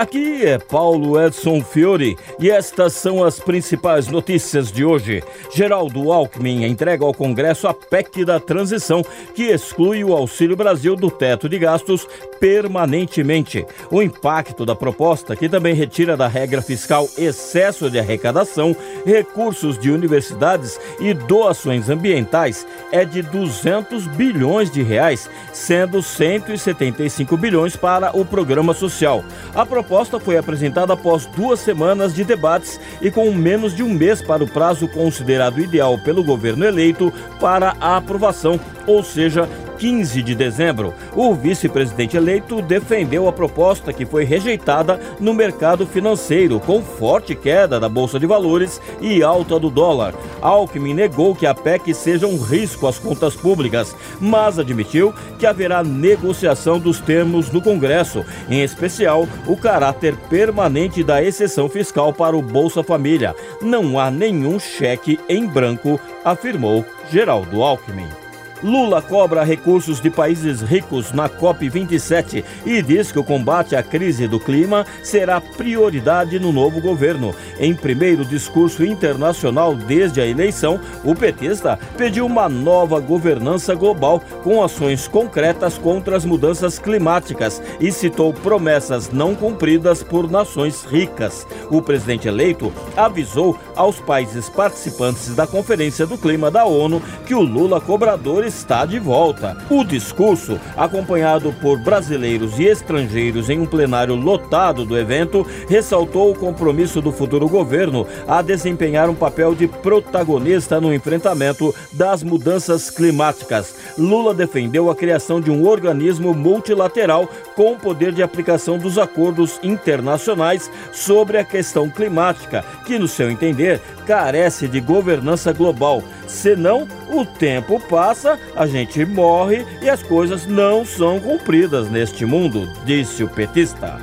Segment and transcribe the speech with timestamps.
[0.00, 5.22] aqui é Paulo Edson Fiore e estas são as principais notícias de hoje.
[5.52, 9.02] Geraldo Alckmin entrega ao Congresso a PEC da transição,
[9.34, 12.08] que exclui o Auxílio Brasil do teto de gastos
[12.40, 13.66] permanentemente.
[13.90, 19.90] O impacto da proposta, que também retira da regra fiscal excesso de arrecadação, recursos de
[19.90, 28.24] universidades e doações ambientais, é de 200 bilhões de reais, sendo 175 bilhões para o
[28.24, 29.22] programa social.
[29.54, 29.89] A proposta
[30.20, 34.48] foi apresentada após duas semanas de debates e com menos de um mês para o
[34.48, 39.48] prazo considerado ideal pelo governo eleito para a aprovação, ou seja,
[39.80, 40.92] 15 de dezembro.
[41.16, 47.80] O vice-presidente eleito defendeu a proposta que foi rejeitada no mercado financeiro, com forte queda
[47.80, 50.14] da Bolsa de Valores e alta do dólar.
[50.42, 55.82] Alckmin negou que a PEC seja um risco às contas públicas, mas admitiu que haverá
[55.82, 62.42] negociação dos termos no Congresso, em especial o caráter permanente da exceção fiscal para o
[62.42, 63.34] Bolsa Família.
[63.62, 68.19] Não há nenhum cheque em branco, afirmou Geraldo Alckmin.
[68.62, 74.28] Lula cobra recursos de países ricos na COP27 e diz que o combate à crise
[74.28, 77.34] do clima será prioridade no novo governo.
[77.58, 84.62] Em primeiro discurso internacional desde a eleição, o petista pediu uma nova governança global com
[84.62, 91.46] ações concretas contra as mudanças climáticas e citou promessas não cumpridas por nações ricas.
[91.70, 97.40] O presidente eleito avisou aos países participantes da Conferência do Clima da ONU que o
[97.40, 99.56] Lula cobrador está de volta.
[99.70, 106.34] O discurso, acompanhado por brasileiros e estrangeiros em um plenário lotado do evento, ressaltou o
[106.34, 113.74] compromisso do futuro governo a desempenhar um papel de protagonista no enfrentamento das mudanças climáticas.
[113.96, 120.70] Lula defendeu a criação de um organismo multilateral com poder de aplicação dos acordos internacionais
[120.92, 126.02] sobre a questão climática, que, no seu entender, carece de governança global.
[126.26, 132.68] Senão, o tempo passa, a gente morre e as coisas não são cumpridas neste mundo,
[132.84, 133.98] disse o petista.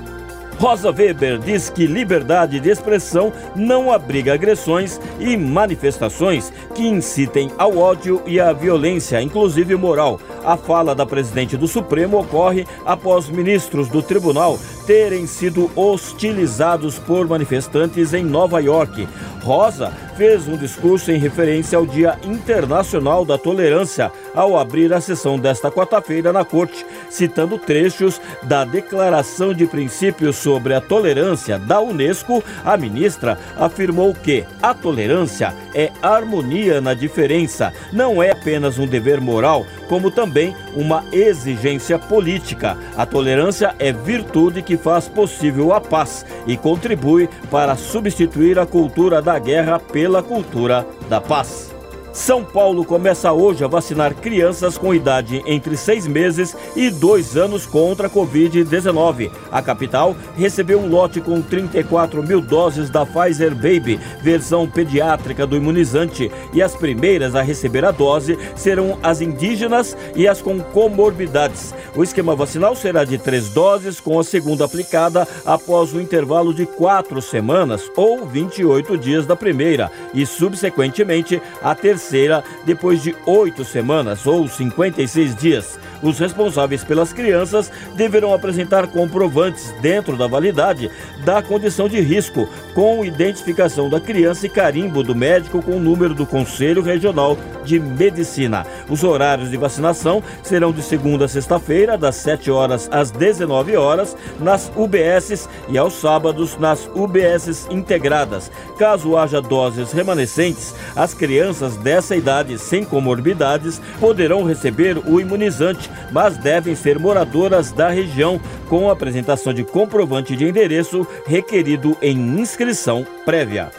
[0.60, 7.78] Rosa Weber diz que liberdade de expressão não abriga agressões e manifestações que incitem ao
[7.78, 10.20] ódio e à violência, inclusive moral.
[10.44, 17.28] A fala da presidente do Supremo ocorre após ministros do tribunal terem sido hostilizados por
[17.28, 19.08] manifestantes em Nova York.
[19.44, 25.38] Rosa fez um discurso em referência ao Dia Internacional da Tolerância ao abrir a sessão
[25.38, 32.44] desta quarta-feira na corte, citando trechos da Declaração de Princípios sobre a Tolerância da Unesco.
[32.64, 39.22] A ministra afirmou que a tolerância é harmonia na diferença, não é apenas um dever
[39.22, 42.78] moral, como também uma exigência política.
[42.96, 49.22] A tolerância é virtude que faz possível a paz e contribui para substituir a cultura
[49.22, 51.77] da guerra pela cultura da paz.
[52.18, 57.68] São Paulo começa hoje a vacinar crianças com idade entre seis meses e dois anos
[57.68, 59.30] contra a Covid-19.
[59.52, 65.56] A capital recebeu um lote com 34 mil doses da Pfizer Baby, versão pediátrica do
[65.56, 71.72] imunizante, e as primeiras a receber a dose serão as indígenas e as com comorbidades.
[71.96, 76.66] O esquema vacinal será de três doses, com a segunda aplicada após o intervalo de
[76.66, 81.76] quatro semanas ou 28 dias da primeira, e subsequentemente a
[82.08, 85.80] terceira depois de oito semanas ou 56 dias.
[86.02, 90.90] Os responsáveis pelas crianças deverão apresentar comprovantes dentro da validade
[91.24, 96.14] da condição de risco, com identificação da criança e carimbo do médico com o número
[96.14, 98.66] do Conselho Regional de Medicina.
[98.90, 104.16] Os horários de vacinação serão de segunda a sexta-feira, das 7 horas às 19 horas,
[104.40, 108.52] nas UBSs e aos sábados nas UBSs integradas.
[108.78, 116.38] Caso haja doses remanescentes, as crianças dessa idade sem comorbidades poderão receber o imunizante, mas
[116.38, 118.40] devem ser moradoras da região
[118.70, 123.72] com apresentação de comprovante de endereço requerido em inscrição prévia.